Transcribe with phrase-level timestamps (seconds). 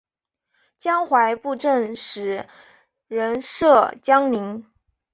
[0.79, 2.47] 江淮布政使
[3.07, 4.65] 仍设江宁。